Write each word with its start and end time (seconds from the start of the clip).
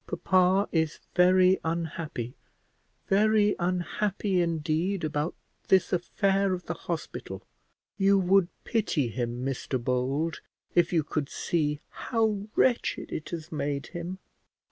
Papa 0.07 0.67
is 0.71 0.97
very 1.13 1.59
unhappy, 1.63 2.33
very 3.07 3.55
unhappy 3.59 4.41
indeed, 4.41 5.03
about 5.03 5.35
this 5.67 5.93
affair 5.93 6.53
of 6.53 6.65
the 6.65 6.73
hospital: 6.73 7.43
you 7.99 8.17
would 8.17 8.47
pity 8.63 9.09
him, 9.09 9.45
Mr 9.45 9.77
Bold, 9.79 10.41
if 10.73 10.91
you 10.91 11.03
could 11.03 11.29
see 11.29 11.81
how 11.89 12.47
wretched 12.55 13.11
it 13.11 13.29
has 13.29 13.51
made 13.51 13.85
him." 13.93 14.17